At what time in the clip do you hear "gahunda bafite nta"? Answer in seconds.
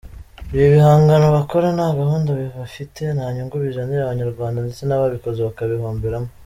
1.99-3.25